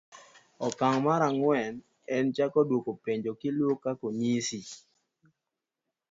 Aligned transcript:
oka'ng 0.67 0.97
mar 1.05 1.21
ang'wen 1.29 1.73
en 2.15 2.25
chako 2.35 2.59
dwoko 2.69 2.91
penjo 3.03 3.31
kiluo 3.41 3.73
kaka 3.83 4.03
onyisi. 4.09 4.61